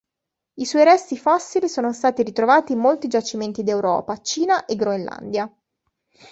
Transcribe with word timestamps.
I 0.55 0.65
suoi 0.65 0.83
resti 0.83 1.15
fossili 1.15 1.69
sono 1.69 1.93
stati 1.93 2.23
ritrovati 2.23 2.73
in 2.73 2.79
molti 2.79 3.07
giacimenti 3.07 3.61
d'Europa, 3.61 4.17
Cina 4.19 4.65
e 4.65 4.75
Groenlandia. 4.75 5.47